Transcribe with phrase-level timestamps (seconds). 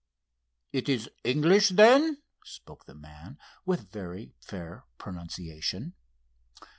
[0.73, 5.93] "It is English, then?" spoke the man, with very fair pronunciation.